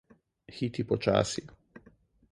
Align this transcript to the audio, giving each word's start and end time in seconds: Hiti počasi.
Hiti 0.59 0.87
počasi. 0.93 1.47